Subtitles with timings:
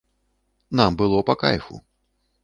[0.79, 1.77] Нам было па кайфу.